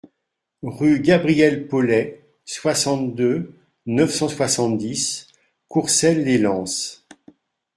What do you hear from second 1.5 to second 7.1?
Pollet, soixante-deux, neuf cent soixante-dix Courcelles-lès-Lens